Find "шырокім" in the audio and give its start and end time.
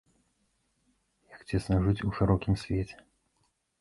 2.21-2.53